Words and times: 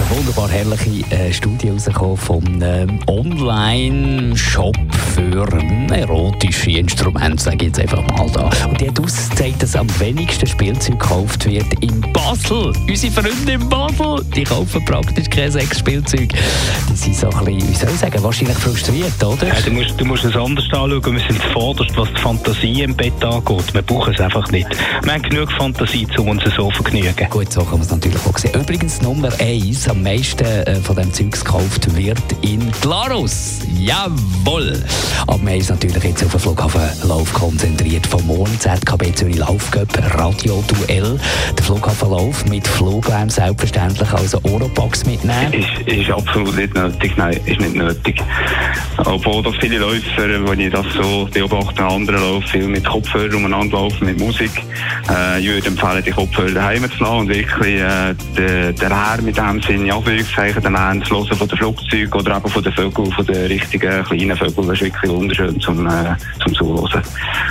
ist 0.00 0.10
eine 0.10 0.18
wunderbar 0.18 0.48
herrliche 0.48 1.14
äh, 1.14 1.32
Studie 1.32 1.70
rausgekommen 1.70 2.16
vom 2.16 2.44
ähm, 2.62 3.00
Online-Shop 3.06 4.76
für 5.14 5.46
erotische 5.92 6.70
Instrumente, 6.70 7.42
sage 7.42 7.56
ich 7.56 7.62
jetzt 7.76 7.80
einfach 7.80 8.02
mal 8.16 8.30
da. 8.30 8.50
Und 8.68 8.80
die 8.80 8.88
hat 8.88 9.00
ausgezeigt, 9.00 9.62
dass 9.62 9.76
am 9.76 9.88
wenigsten 9.98 10.46
Spielzeug 10.46 10.98
gekauft 10.98 11.46
wird 11.46 11.66
in 11.80 12.00
Basel. 12.12 12.72
Unsere 12.88 13.12
Freunde 13.12 13.52
in 13.52 13.68
Basel, 13.68 14.24
die 14.34 14.44
kaufen 14.44 14.84
praktisch 14.84 15.28
kein 15.28 15.50
Sexspielzeug. 15.50 16.28
Die 16.88 16.96
sind 16.96 17.16
so 17.16 17.28
ein 17.30 17.44
bisschen, 17.44 17.68
wie 17.68 17.74
soll 17.74 17.90
ich 17.90 18.00
sagen, 18.00 18.22
wahrscheinlich 18.22 18.58
frustriert, 18.58 19.22
oder? 19.22 19.48
Ja, 19.48 19.54
du, 19.64 19.70
musst, 19.72 20.00
du 20.00 20.04
musst 20.04 20.24
es 20.24 20.36
anders 20.36 20.64
anschauen. 20.66 21.02
Wir 21.14 21.20
sind 21.28 21.42
zuvorderst, 21.42 21.96
was 21.96 22.08
die 22.10 22.20
Fantasie 22.20 22.82
im 22.82 22.94
Bett 22.94 23.24
angeht. 23.24 23.74
Wir 23.74 23.82
brauchen 23.82 24.14
es 24.14 24.20
einfach 24.20 24.48
nicht. 24.50 24.68
Wir 25.02 25.12
haben 25.12 25.22
genug 25.22 25.50
Fantasie, 25.52 26.06
um 26.18 26.28
uns 26.28 26.44
so 26.44 26.70
zu 26.70 26.82
vergnügen. 26.82 27.28
Gut, 27.30 27.52
so 27.52 27.60
kann 27.62 27.72
man 27.72 27.82
es 27.82 27.90
natürlich 27.90 28.24
auch 28.26 28.38
sehen. 28.38 28.54
Übrigens 28.54 29.02
Nummer 29.02 29.30
1 29.40 29.89
am 29.90 30.02
meisten 30.04 30.44
äh, 30.44 30.76
von 30.76 30.94
dem 30.94 31.12
Zeugs 31.12 31.44
gekauft 31.44 31.96
wird 31.96 32.18
in 32.42 32.70
Glarus. 32.80 33.58
Jawohl! 33.76 34.84
Aber 35.26 35.42
wir 35.42 35.52
haben 35.52 35.66
natürlich 35.68 36.04
jetzt 36.04 36.24
auf 36.24 36.30
den 36.30 36.40
Flughafenlauf 36.40 37.32
konzentriert. 37.32 38.06
Vom 38.06 38.24
morgen 38.26 38.58
ZKB 38.60 39.12
Zürich 39.14 39.38
Laufcup 39.38 39.88
Radio 40.16 40.62
Duell. 40.68 41.18
Der 41.56 41.64
Flughafenlauf 41.64 42.44
mit 42.46 42.66
Fluglärm 42.68 43.28
selbstverständlich 43.28 44.12
also 44.12 44.40
Oropax 44.44 45.04
mitnehmen. 45.06 45.52
Ist, 45.52 45.88
ist 45.88 46.10
absolut 46.10 46.56
nicht 46.56 46.72
nötig. 46.74 47.16
Nein, 47.16 47.40
ist 47.44 47.60
nicht 47.60 47.74
nötig. 47.74 48.22
Obwohl 48.98 49.42
das 49.42 49.56
viele 49.56 49.78
Läufer, 49.78 50.48
wenn 50.48 50.60
ich 50.60 50.72
das 50.72 50.86
so 50.94 51.28
beobachte, 51.32 51.84
andere 51.84 52.18
laufen, 52.18 52.46
viel 52.46 52.68
mit 52.68 52.84
Kopfhörern 52.84 53.34
umeinander 53.34 53.78
laufen, 53.78 54.06
mit 54.06 54.20
Musik. 54.20 54.50
Äh, 55.10 55.40
ich 55.40 55.48
würde 55.48 55.66
empfehlen, 55.66 56.02
die 56.04 56.10
Kopfhörer 56.10 56.52
daheim 56.52 56.90
zu 56.90 57.02
lassen 57.02 57.16
und 57.18 57.28
wirklich 57.28 57.80
äh, 57.80 58.14
den, 58.36 58.74
den 58.76 59.24
mit 59.24 59.36
dem 59.36 59.60
Ja, 59.70 59.96
Anführungszeichen, 59.96 60.62
den 60.62 60.72
Lärm 60.72 61.04
zu 61.04 61.14
hören 61.14 61.36
von 61.36 61.46
den 61.46 61.56
Flugzeugen 61.56 62.12
oder 62.12 62.36
eben 62.38 62.48
von 62.48 62.62
den 62.62 62.72
Vögeln, 62.72 63.12
von 63.12 63.24
den 63.24 63.46
richtigen 63.46 64.04
kleinen 64.04 64.36
Vögeln. 64.36 64.66
Das 64.66 64.80
ist 64.80 64.82
wirklich 64.82 65.10
wunderschön 65.12 65.60
zum, 65.60 65.86
äh, 65.86 66.16
zum 66.42 66.54
Zuhören. 66.54 67.02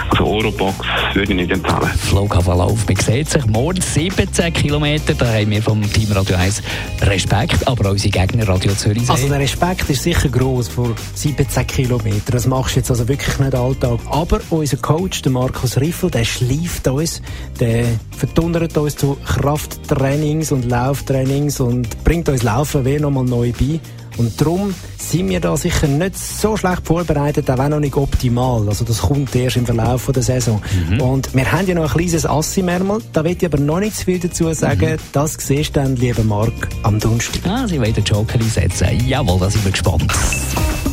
Also 0.10 0.26
Orobox 0.26 0.76
würde 1.14 1.32
ich 1.32 1.38
nicht 1.38 1.52
empfehlen. 1.52 1.90
Flughafenlauf, 1.98 2.86
man 2.86 2.96
sieht 2.98 3.30
sich, 3.30 3.46
morgen 3.46 3.80
17 3.80 4.52
Kilometer, 4.52 5.14
da 5.14 5.28
haben 5.28 5.50
wir 5.50 5.62
vom 5.62 5.82
Team 5.94 6.12
Radio 6.12 6.36
1 6.36 6.62
Respekt, 7.04 7.66
aber 7.66 7.88
auch 7.88 7.92
unsere 7.92 8.12
Gegner 8.12 8.50
Radio 8.50 8.74
Zürich. 8.74 9.10
Also 9.10 9.30
der 9.30 9.40
Respekt 9.40 9.90
ist 9.90 10.04
sicher 10.04 10.28
gross 10.28 10.68
vor 10.68 10.90
17 11.14 11.68
Kilometern. 11.68 12.32
Das 12.32 12.48
machst 12.48 12.76
du 12.76 12.80
jetzt 12.82 12.90
also 12.90 13.08
wirklich 13.08 13.40
nicht 13.40 13.56
Alltag. 13.56 14.00
Aber 14.10 14.42
unser 14.50 14.78
Coach, 14.78 15.22
der 15.22 15.32
Markus 15.32 15.78
Riffel, 15.78 16.12
der 16.12 16.26
schleift 16.26 16.86
uns, 16.90 17.22
der 17.62 17.86
verdunnert 18.18 18.78
uns 18.78 18.98
zu 18.98 19.18
Krafttrainings 19.26 20.52
und 20.52 20.66
Lauftrainings 20.66 21.62
und 21.62 22.04
bringt 22.10 22.28
uns 22.28 22.42
Laufen 22.42 22.84
wie 22.86 22.98
nochmal 22.98 23.24
neu 23.24 23.52
bei. 23.52 23.80
Und 24.18 24.42
darum 24.42 24.74
sind 24.98 25.30
wir 25.30 25.40
da 25.40 25.56
sicher 25.56 25.86
nicht 25.86 26.18
so 26.18 26.58
schlecht 26.58 26.88
vorbereitet, 26.88 27.48
auch 27.52 27.70
noch 27.70 27.80
nicht 27.80 27.96
optimal. 27.96 28.68
Also 28.68 28.84
das 28.84 29.04
kommt 29.04 29.36
erst 29.36 29.58
im 29.58 29.68
Verlauf 29.68 30.10
der 30.12 30.24
Saison. 30.24 30.60
Mhm. 30.90 31.02
Und 31.02 31.36
wir 31.36 31.52
haben 31.52 31.68
ja 31.68 31.76
noch 31.76 31.84
ein 31.84 31.90
kleines 31.90 32.26
Ass 32.26 32.58
im 32.58 32.68
Ärmel, 32.68 32.98
da 33.14 33.24
will 33.24 33.38
ich 33.38 33.46
aber 33.46 33.60
noch 33.60 33.80
nicht 33.80 33.96
zu 33.96 34.06
viel 34.06 34.18
dazu 34.18 34.52
sagen. 34.56 34.94
Mhm. 34.94 34.98
Das 35.12 35.34
siehst 35.34 35.76
du 35.76 35.82
dann, 35.82 35.98
lieber 35.98 36.24
Marc, 36.24 36.70
am 36.82 37.00
Donnerstag. 37.00 37.46
Ah, 37.46 37.68
Sie 37.68 37.80
wollen 37.80 37.94
den 37.94 38.04
Joker 38.04 38.40
einsetzen. 38.40 38.88
Jawohl, 39.08 39.40
da 39.40 39.52
sind 39.52 39.64
wir 39.66 39.72
gespannt. 39.72 40.12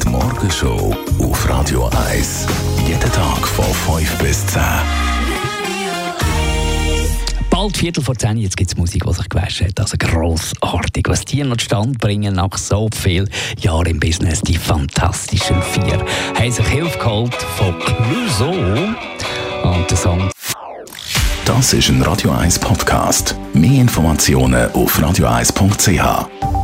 Die 0.04 0.08
Morgenshow 0.10 0.94
auf 1.18 1.48
Radio 1.48 1.88
1. 2.10 2.46
Jeden 2.86 3.00
Tag 3.00 3.48
von 3.48 3.64
5 3.64 4.18
bis 4.18 4.46
10 4.48 5.15
bald 7.66 7.76
Viertel 7.76 8.04
vor 8.04 8.14
zehn, 8.16 8.36
jetzt 8.36 8.56
gibt 8.56 8.70
es 8.70 8.76
Musik, 8.76 9.04
die 9.04 9.12
sich 9.12 9.28
gewaschen 9.28 9.66
hat. 9.66 9.80
Also 9.80 9.96
grossartig. 9.98 11.08
Was 11.08 11.24
die 11.24 11.42
noch 11.42 11.58
Stand 11.58 11.98
bringen 11.98 12.36
nach 12.36 12.56
so 12.56 12.88
vielen 12.94 13.28
Jahren 13.58 13.86
im 13.86 13.98
Business, 13.98 14.40
die 14.40 14.56
fantastischen 14.56 15.60
vier, 15.62 16.04
haben 16.38 16.52
sich 16.52 16.66
Hilfe 16.68 16.96
geholt 16.96 17.34
von 17.34 17.74
Clouseau 17.80 18.52
und 18.52 19.90
der 19.90 19.96
Song. 19.96 20.30
Das 21.44 21.72
ist 21.72 21.88
ein 21.88 22.00
Radio 22.02 22.30
1 22.30 22.60
Podcast. 22.60 23.34
Mehr 23.52 23.80
Informationen 23.80 24.70
auf 24.72 24.96
radio1.ch. 25.00 26.55